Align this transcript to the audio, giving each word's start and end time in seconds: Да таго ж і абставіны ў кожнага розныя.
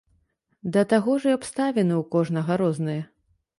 Да 0.77 0.81
таго 0.93 1.17
ж 1.25 1.35
і 1.35 1.37
абставіны 1.37 1.93
ў 2.01 2.09
кожнага 2.17 2.61
розныя. 2.65 3.07